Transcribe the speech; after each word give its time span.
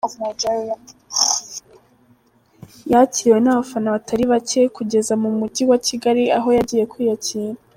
Yakiriwe 2.91 3.39
n’abafana 3.41 3.87
batari 3.95 4.25
bacye 4.31 4.61
kugeza 4.75 5.13
mu 5.21 5.29
mugi 5.39 5.63
wa 5.69 5.77
Kigali 5.87 6.23
aho 6.37 6.47
yagiye 6.57 6.83
kwiyakirira. 6.91 7.59